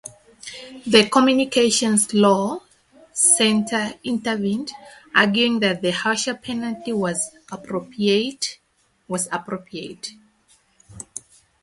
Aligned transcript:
The 0.87 1.09
Communications 1.11 2.11
Law 2.15 2.63
Centre 3.13 3.93
intervened, 4.03 4.71
arguing 5.13 5.59
that 5.59 5.85
a 5.85 5.91
harsher 5.91 6.33
penalty 6.33 6.91
was 6.91 7.29
appropriate. 7.51 8.57